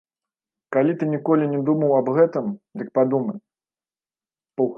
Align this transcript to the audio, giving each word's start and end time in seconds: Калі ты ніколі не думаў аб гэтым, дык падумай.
Калі 0.75 0.95
ты 1.01 1.09
ніколі 1.15 1.43
не 1.51 1.59
думаў 1.67 1.93
аб 1.99 2.07
гэтым, 2.17 2.45
дык 2.83 2.87
падумай. 2.99 3.37